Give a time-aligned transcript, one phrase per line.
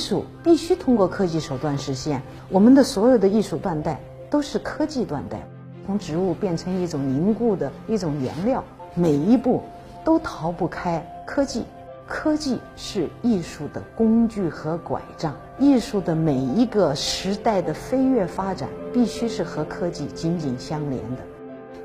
[0.00, 2.20] 术必须通过科技手段实现。
[2.48, 5.46] 我们的所有的艺术断代都是科技断代，
[5.86, 9.62] 从植物变成一种凝固的一种原料，每一步
[10.04, 11.62] 都逃不开科技。
[12.08, 21.22] 科技是艺术的工具和拐杖，艺术的每一个时代的飞跃发展，必须是和科技紧紧相连的。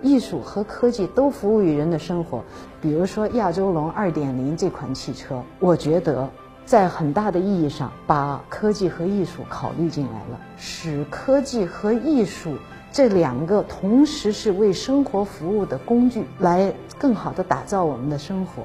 [0.01, 2.43] 艺术和科技都服务于人的生活。
[2.81, 6.27] 比如说亚洲龙二点零这款汽车，我觉得
[6.65, 12.57] 在很大的意义上把科技和艺术考虑进来了，使科技和艺术
[12.91, 18.63] 这两个同时是为生活服务的工具，来更好的打造我们的生活。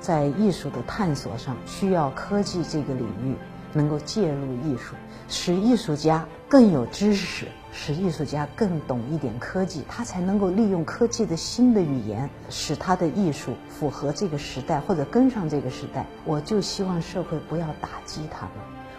[0.00, 3.34] 在艺术的探索上，需要科技这个领域
[3.72, 4.94] 能够介入艺术，
[5.28, 7.46] 使艺术家更有知识，
[7.76, 16.06] 使艺术家更懂一点科技，他才能够利用科技的新的语言，使他的艺术符合这个时代或者跟上这个时代。
[16.24, 18.52] 我就希望社会不要打击他们，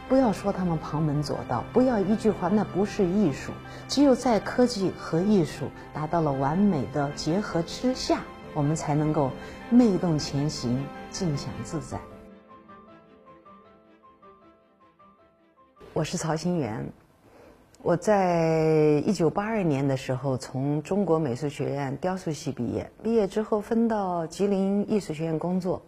[0.09, 3.54] 不要说他们旁门左道，不要一句话那不是艺术。
[3.88, 8.20] 只有在科技和艺术达到了完美的结合之下。
[8.54, 9.32] 我们才能够
[9.70, 12.00] 媚动前行，尽享自在。
[15.92, 16.89] 我是曹新元，
[17.81, 25.82] 我在一九八二年的时候从中国美术学院雕塑系毕业，毕业之后分到吉林艺术学院工作。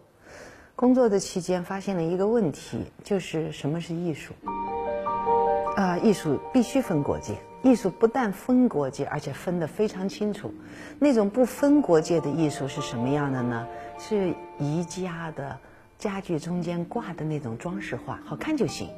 [0.76, 4.32] 工作的期间发现了一个问题，就是什么是艺术？
[5.76, 7.34] 啊，艺术必须分国界。
[7.64, 10.54] 艺术不但分国界，而且分得非常清楚。
[11.00, 13.66] 那种不分国界的艺术是什么样的呢？
[13.98, 15.58] 是宜家的
[15.98, 18.88] 家具中间挂的那种装饰画，好看就行。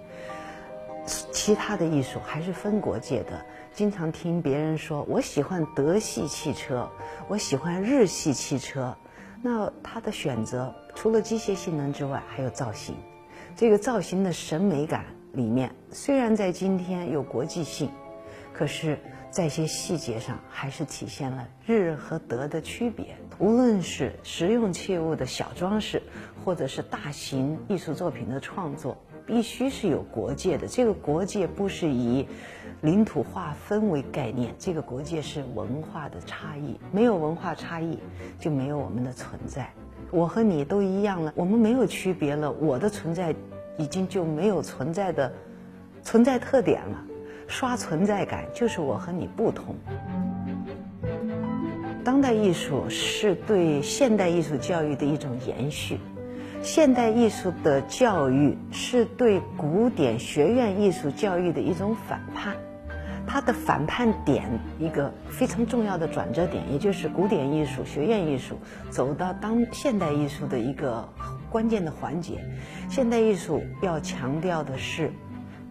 [1.42, 3.46] 其他的艺术还是分国界的。
[3.72, 6.86] 经常听别人说，我喜欢德系汽车，
[7.28, 8.94] 我喜欢日系汽车。
[9.40, 12.94] 那他的选择除了机械性能之外，还有造型。
[13.56, 17.88] 这个造型的审美感里面，虽然在今天有国际性。
[18.52, 18.98] 可是，
[19.30, 23.16] 在一些细节上，还是体现了日和德的区别。
[23.38, 26.02] 无论是实用器物的小装饰，
[26.44, 28.98] 或者是大型艺术作品的创作，
[29.30, 30.66] 必须是有国界的。
[30.66, 32.26] 这个国界不是以
[32.80, 36.74] 领土划分为概念，这个国界是文化的差异。
[36.90, 37.96] 没有文化差异，
[38.40, 39.70] 就没有我们的存在。
[40.10, 43.32] 我和你都一样了，我们没有区别了，我的存在
[43.78, 45.32] 已经就没有存在的
[46.02, 47.04] 存在特点了。
[47.46, 49.76] 刷存在感就是我和你不同。
[52.02, 56.00] 当代艺术是对现代艺术教育的一种延续，
[56.62, 62.54] 现代艺术的教育是对古典学院艺术教育的一种反叛。
[63.26, 68.58] 它的反叛点一个非常重要的转折点，也就是古典艺术、学院艺术
[68.90, 71.08] 走到当现代艺术的一个
[71.48, 72.44] 关键的环节。
[72.88, 75.12] 现代艺术要强调的是。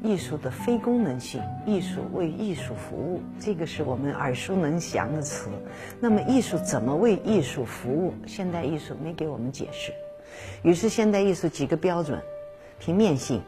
[0.02, 5.50] 艺术的非功能性，艺术为艺术服务，这个是我们耳熟能详的词。
[6.00, 8.14] 那么，艺术怎么为艺术服务？
[8.26, 9.92] 现代艺术没给我们解释。
[10.64, 12.22] 于是，现代艺术几个标准：
[12.80, 13.42] 平面性、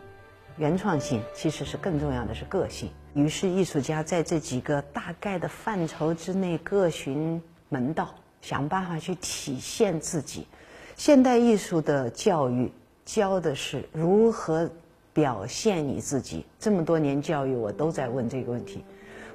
[0.57, 2.89] 原创性，其实是更重要的是个性。
[3.13, 10.47] 于是，艺术家在这几个大概的范畴之内各寻门道，想办法去体现自己。
[10.95, 12.71] 现代艺术的教育
[13.05, 14.69] 教的是如何。
[15.13, 18.81] 表现你自己，这么多年教育我都在问这个问题：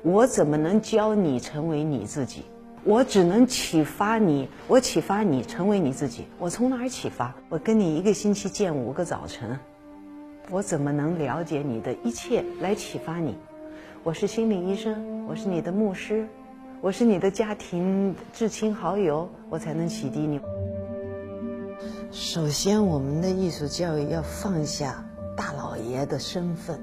[0.00, 2.47] 我怎么能教你成为你自己？
[2.86, 6.24] 我只能启发你，我启发你成为你自己。
[6.38, 7.34] 我从哪儿启发？
[7.48, 9.58] 我跟你一个星期见五个早晨，
[10.50, 13.36] 我怎么能了解你的一切来启发你？
[14.04, 16.28] 我是心理医生，我是你的牧师，
[16.80, 20.41] 我是你的家庭至亲好友，我才能启迪你。
[22.12, 25.04] 首先，我们的艺术教育要放下。
[25.36, 26.80] 大老爷的身份，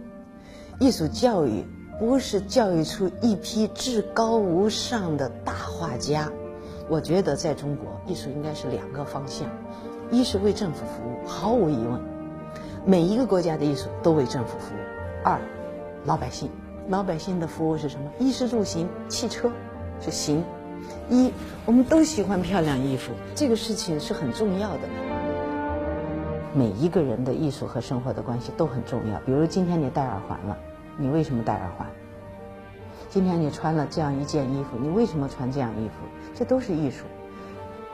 [0.79, 1.63] 艺术教育
[1.97, 6.31] 不是教育出一批至高无上的大画家。
[6.87, 9.49] 我觉得在中国，艺术应该是两个方向：
[10.11, 11.99] 一是为政府服务，毫无疑问，
[12.85, 14.77] 每一个国家的艺术都为政府服务；
[15.23, 15.39] 二，
[16.05, 16.49] 老百姓，
[16.89, 18.11] 老百姓的服务是什么？
[18.19, 19.49] 衣食住行，汽车
[20.01, 20.43] 是行。
[21.09, 21.31] 一，
[21.65, 24.81] 我们都喜欢漂亮衣服，这个事情是很重要的。
[26.53, 29.19] 每一个人的艺术和生活的关系都很重要。
[29.21, 30.57] 比如今天你戴耳环了，
[30.97, 31.87] 你为什么戴耳环？
[33.13, 35.93] 今天你穿了这样一件衣服，你为什么穿这样衣服？
[36.33, 37.05] 这都是艺术，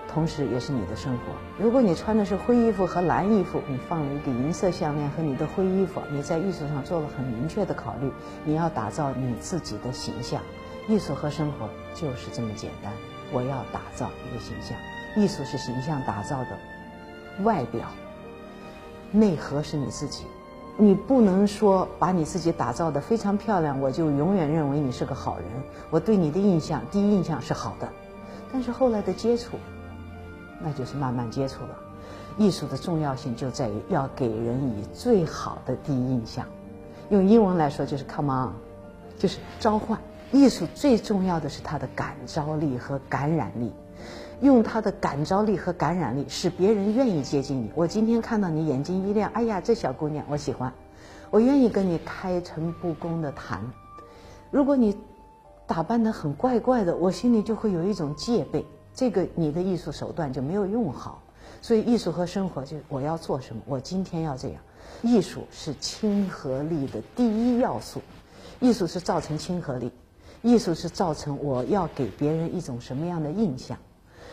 [0.07, 1.23] 同时也是你的生活。
[1.61, 8.09] 如果你穿的是灰衣服和蓝衣服，你放了一个银色项链和你的灰衣服，你在艺术上做了很明确的考虑，
[8.45, 10.41] 你要打造你自己的形象。
[10.87, 12.89] 艺术和生活就是这么简单。
[13.33, 14.77] 我要打造一个形象，
[15.17, 16.57] 艺术是形象打造的
[17.43, 17.89] 外表。
[19.11, 20.23] 内核是你自己，
[20.81, 25.45] 你不能说把你自己打造的非常漂亮，我就永远认为你是个好人。
[25.89, 27.89] 我对你的印象，第一印象是好的，
[28.49, 29.57] 但是后来的接触，
[30.63, 31.69] 那就是慢慢接触了。
[32.37, 36.45] 艺术的重要性就在于要给人以最好的第一印象。
[37.09, 38.53] 用英文来说就是 “come on”，
[39.17, 39.99] 就是召唤。
[40.31, 43.73] 艺术最重要的是它的感召力和感染力。
[44.41, 47.71] 用他的感召力和感染力，使别人愿意接近你。
[47.75, 50.71] 我今天看到你眼睛一亮，哎呀，这小姑娘我喜欢，
[51.29, 53.61] 我愿意跟你开诚布公的谈。
[54.49, 54.97] 如果你
[55.67, 61.21] 打扮得很怪怪的，我心里就会有一种戒备，这个你的艺术手段就没有用好。
[61.61, 64.61] 所以艺术和生活就我要做什么，我今天要这样。
[65.01, 68.01] 艺术是亲和力的第一要素，
[68.59, 69.91] 艺术是造成亲和力，
[70.41, 73.77] 艺术是造成我要给别人一种什么样的印象。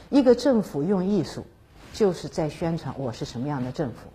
[0.08, 1.44] 一个政府用艺术，
[1.92, 4.08] 就是在宣传我是什么样的政府。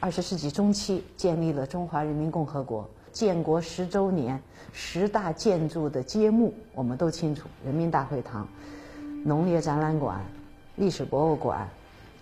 [0.00, 8.48] 二十世纪中期建立了中华人民共和国，建国十周年，十大建筑的揭幕我们都清楚：人民大会堂、
[9.24, 10.20] 农业展览馆、
[10.74, 11.68] 历史博物馆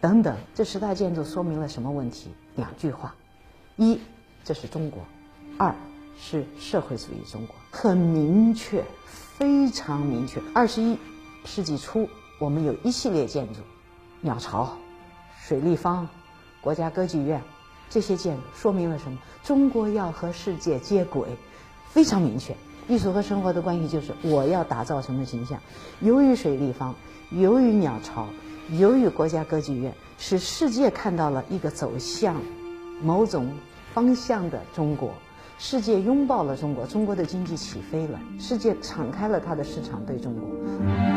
[0.03, 0.37] 等等。
[0.55, 2.29] 这十大建筑说明了什么问题？
[2.57, 3.15] 两句话：
[3.77, 3.99] 一，
[4.45, 5.01] 这是中国；
[5.59, 5.75] 二
[6.21, 7.57] 是社会主义中国。
[7.71, 10.43] 很明确，非常明确。
[10.55, 10.99] 二十一
[11.47, 12.07] 世纪初。
[12.45, 13.61] 我们有一系列建筑，
[14.21, 14.77] 鸟巢、
[15.41, 16.07] 水立方、
[16.61, 17.41] 国家歌剧院，
[17.89, 19.17] 这些建筑说明了什么？
[19.43, 21.27] 中国要和世界接轨，
[21.89, 22.55] 非常明确。
[22.87, 25.59] 艺术和生活的关系就是我要打造什么形象？
[26.03, 26.95] 由于水立方，
[27.31, 28.29] 由于鸟巢，
[28.73, 32.37] 由于国家歌剧院，使世界看到了一个走向
[33.01, 33.51] 某种
[33.95, 35.15] 方向的中国，
[35.57, 41.14] 世界拥抱了中国，中国的经济起飞了，世界敞开了它的市场对中国。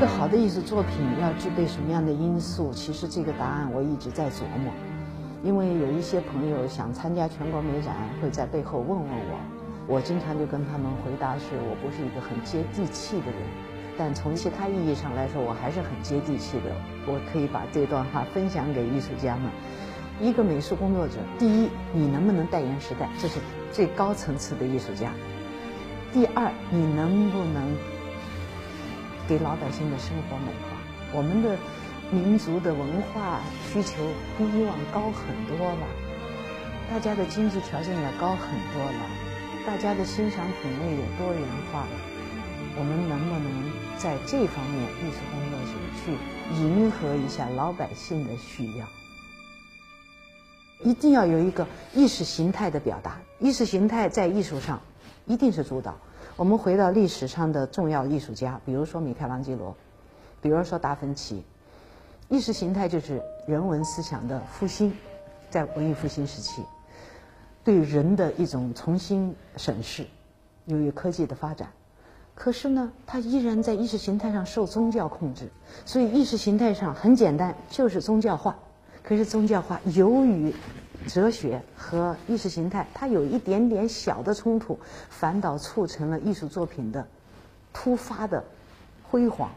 [0.00, 2.72] 一个好的艺术作品要具备什么样的因素？
[2.72, 4.72] 其实这个答案我一直在琢磨，
[5.44, 9.38] 因为有一些朋友想参加全国美展，会在背后问问我，
[9.86, 13.42] 我经常就跟他们回答是我不是一个很接地气的人，
[13.98, 16.72] 但从其他意义上来说，我还是很接地气的。
[17.06, 19.52] 我可以把这段话分享给艺术家们：
[20.18, 23.06] 一个美术工作者，第一，你能不能代言时代？
[23.18, 23.38] 这是
[23.70, 25.12] 最高层次的艺术家。
[26.10, 27.99] 第二，你能不能？
[29.30, 30.76] 给老百姓的生活美化，
[31.16, 31.56] 我们的
[32.10, 33.40] 民族的文化
[33.72, 33.94] 需求
[34.36, 35.86] 比以往高很多了，
[36.90, 39.06] 大家的经济条件也高很多了，
[39.64, 41.90] 大家的欣赏品味也多元化了。
[42.76, 48.86] 我们能不能在这方面艺术工作者去迎合一下老百姓的需要？
[50.82, 54.80] 一定要有一个意识形态的表达，意识形态在艺术上
[55.24, 55.96] 一定是主导。
[56.36, 59.76] 我们回到历史上的重要艺术家，比如说米开朗基罗，
[60.40, 61.44] 比如说达芬奇，
[62.28, 64.92] 意识形态就是人文思想的复兴，
[65.50, 66.62] 在文艺复兴时期，
[67.62, 70.06] 对人的一种重新审视。
[70.66, 71.68] 由于科技的发展，
[72.34, 75.50] 可是呢，它依然在意识形态上受宗教控制，
[75.84, 78.56] 所以意识形态上很简单，就是宗教化。
[79.02, 80.54] 可是宗教化由于
[81.06, 87.06] 哲学和意识形态，它有一点点小的冲突，反倒促成了艺术作品的
[87.72, 88.44] 突发的
[89.10, 89.50] 辉煌。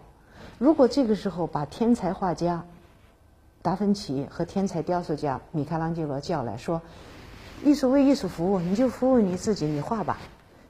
[0.57, 2.63] 如果这个时候把天才画家
[3.61, 6.81] 达芬奇和天才雕塑家米开朗基罗叫来说
[7.63, 10.17] ：“艺术为艺术服务，你就服务你自己，你画吧。”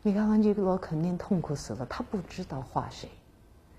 [0.01, 3.09] 米开朗基罗肯定痛苦死了，他不知道画谁。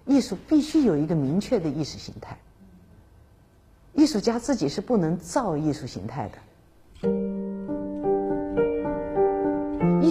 [0.06, 2.38] 艺术必须有一个明确的意识形态，
[3.94, 6.38] 艺术家自己是不能造艺术形态的。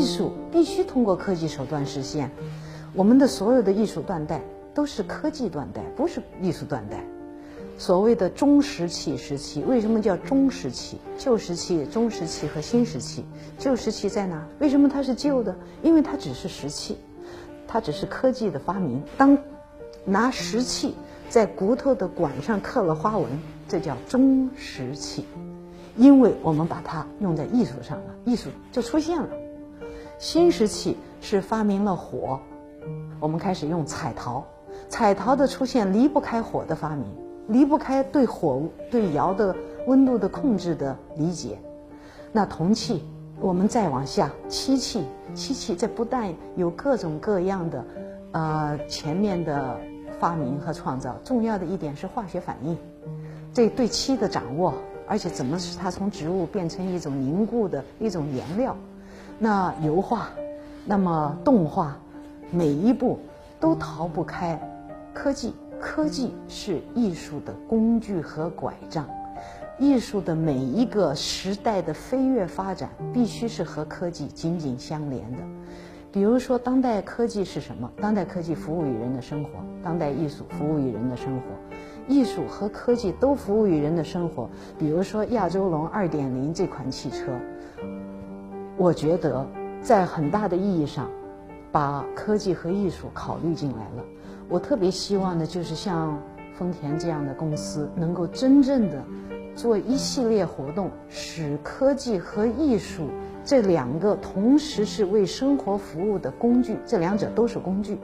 [0.04, 2.30] 艺术必须通过科技手段实现。
[2.94, 4.42] 我们的所有的艺术断代
[4.74, 7.02] 都是科技断代，不是艺术断代。
[7.78, 10.98] 所谓的中石器时期，为什么叫中石器？
[11.18, 13.24] 旧石器、中石器和新石器。
[13.58, 14.46] 旧石器在哪？
[14.60, 15.56] 为什么它是旧的？
[15.82, 16.98] 因为它只是石器，
[17.66, 19.02] 它只是科技的发明。
[19.18, 19.38] 当
[20.04, 20.96] 拿石器
[21.30, 23.26] 在骨头的管上刻了花纹，
[23.70, 25.24] 这叫中石器。
[25.96, 29.30] 因为我们把它用在艺术上了，艺术就出现了。
[30.24, 32.40] 新石器是发明了火，
[33.20, 34.42] 我们开始用彩陶，
[34.88, 37.04] 彩陶的出现离不开火的发明，
[37.50, 39.54] 离不开对火对窑的
[39.86, 41.60] 温度的控制的理解。
[42.32, 43.04] 那铜器，
[43.42, 45.04] 我们再往下，漆器，
[45.36, 47.86] 漆器这不但有各种各样的，
[48.32, 49.78] 呃，前面的
[50.22, 52.78] 发明和创造，重要的一点是化学反应，
[53.54, 54.74] 这对漆的掌握。
[55.06, 58.74] 而且怎么使它从植物变成一种凝固的一种颜料？
[59.40, 60.30] 那油画，
[60.86, 61.98] 那么动画，
[62.52, 63.20] 每一步
[63.60, 64.60] 都逃不开
[65.14, 65.54] 科技。
[65.80, 69.06] 科技是艺术的工具和拐杖。
[69.78, 75.40] 艺术的每一个时代的飞跃发展，必须是和科技紧紧相连的。
[76.10, 77.92] 比如说，当代科技是什么？
[78.00, 79.50] 当代科技服务于人的生活，
[79.84, 81.44] 当代艺术服务于人的生活，
[82.08, 84.48] 艺术和科技都服务于人的生活。
[84.78, 87.34] 比如说，亚洲龙二点零这款汽车，
[88.76, 89.46] 我觉得
[89.82, 91.10] 在很大的意义上，
[91.72, 94.04] 把科技和艺术考虑进来了。
[94.50, 96.20] 我特别希望的就是像
[96.56, 99.04] 丰田这样的公司，能够真正的
[99.56, 103.04] 做一系列活动，使科技和艺术。
[103.46, 107.98] 这两个同时是为生活服务的工具，这两者都是工具，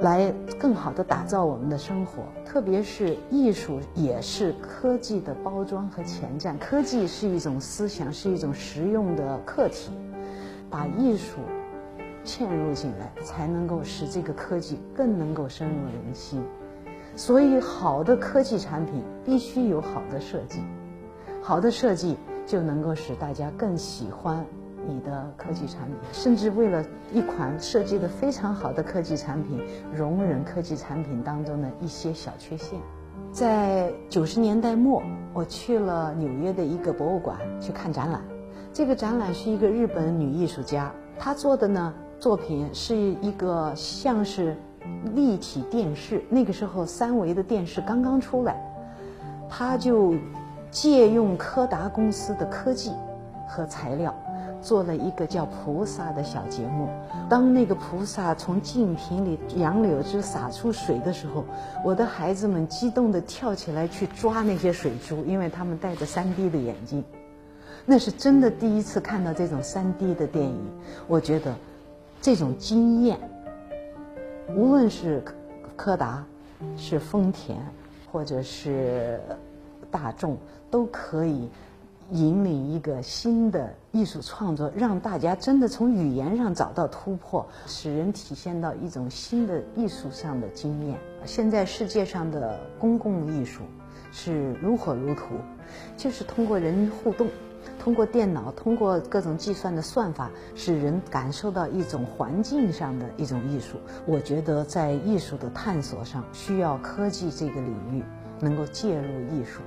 [0.00, 2.24] 来更好的打造我们的生活。
[2.44, 9.92] 特别是艺术也是科技的包装和前站，科技是一种思想，是一种实用的客体，
[10.70, 11.40] 把艺术
[12.24, 16.42] 嵌入进来，才能够使这个科技更能够深入人心。
[17.16, 20.60] 所以，好的科技产品必须有好的设计，
[21.42, 24.46] 好的设计就能够使大家更喜欢。
[24.88, 29.60] 你的科技产品，甚至为了一款设计的非常好的科技产品，
[29.94, 32.78] 容忍科技产品当中的一些小缺陷。
[33.30, 35.02] 在九十年代末，
[35.34, 38.22] 我去了纽约的一个博物馆去看展览。
[38.72, 44.56] 这个展览是一个日本女艺术家，她做的呢作品是一个像是
[45.14, 46.22] 立体电视。
[46.28, 48.56] 那个时候三维的电视刚刚出来，
[49.48, 50.14] 她就
[50.70, 52.92] 借用柯达公司的科技
[53.48, 54.14] 和材料。
[54.62, 56.86] 做了一个叫菩萨的小节目。
[57.30, 61.46] 当那个菩萨从净瓶里杨柳枝洒出水的时候，
[61.82, 67.02] 我的孩子们激动地跳起来去抓那些水珠，因为他们戴着 3D 的眼镜。
[67.90, 70.56] 那是真的第一次看到这种 3D 的电影。
[71.08, 71.52] 我觉得
[72.22, 73.18] 这种经验，
[74.54, 75.20] 无论是
[75.74, 76.24] 柯达、
[76.76, 77.58] 是丰田，
[78.12, 79.18] 或者是
[79.90, 80.36] 大众，
[80.70, 81.48] 都可以。
[82.12, 90.98] 引领一个新的艺术创作，让大家真的从语言上找到突破，使人体现到一种新的艺术上的经验。
[91.24, 93.62] 现在世界上的公共艺术
[94.10, 95.22] 是如火如荼，
[95.96, 97.28] 就是通过人互动，
[97.82, 103.78] 通过电脑，通过各种计算的算法，使人感受到一种环境上的一种艺术。
[104.04, 108.04] 我觉得在艺术的探索上，需要科技这个领域
[108.38, 109.62] 能够介入艺术。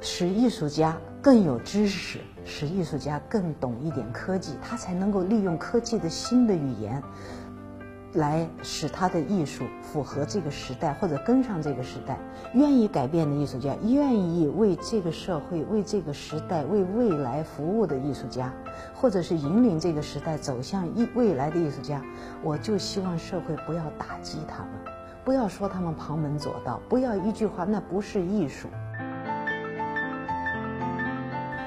[0.00, 7.02] 使艺术家更有知识，使艺术家更懂一点科技，他才能够利用科技的新的语言，
[8.12, 12.18] 来使他的艺术符合这个时代或者跟上这个时代。
[12.54, 18.52] 愿意改变的艺术家，愿意为这个社会、为这个时代、为未来服务的艺术家，
[18.94, 22.02] 或者是引领这个时代走向一未来的艺术家，
[22.42, 24.72] 我就希望社会不要打击他们，
[25.24, 28.68] 不要说他们旁门左道，不要一句话那不是艺术。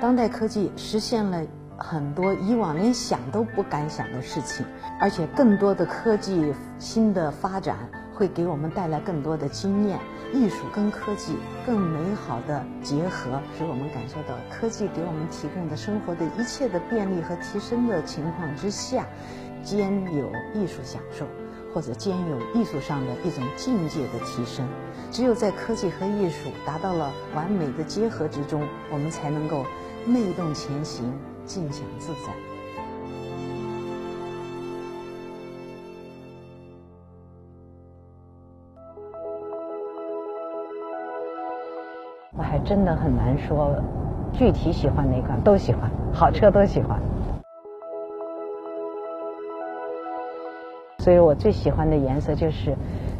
[0.01, 1.45] 当代科技实现了
[1.85, 4.65] 很多以往连想都不敢想的事情，
[5.01, 7.77] 而且更多的科技新的发展
[8.15, 9.99] 会给我们带来更多的经验。
[10.33, 11.35] 艺术跟科技
[11.65, 19.05] 更美好的结合，使我们感受到科技给我们提供的生活的一切的便利和提升的情况之下，
[19.61, 21.27] 兼有艺术享受，
[21.73, 24.65] 或者兼有艺术上的一种境界的提升。
[25.11, 29.65] 只有在科技和艺术达到了完美的结合之中，我们才能够。
[30.05, 31.13] 内动前行，
[31.45, 32.31] 尽享自在。
[42.35, 43.75] 我还真的很难说，
[44.31, 46.99] 具体喜欢哪款都喜欢，好车都喜欢。
[50.99, 52.73] 所以我最喜欢的颜色就是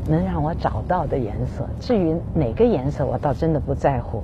[0.08, 1.68] 能让我找到的颜色。
[1.80, 4.24] 至于哪个颜色，我倒真的不在乎。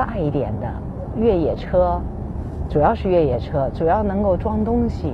[0.00, 0.66] 大一点的
[1.14, 2.00] 越野车，
[2.70, 5.12] 主要是越野车，主要能够装东西。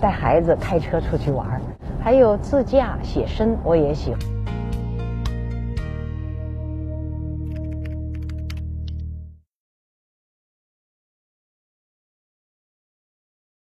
[0.00, 1.46] 带孩子开车出去玩，
[2.02, 4.35] 还有自驾写生，我也喜欢。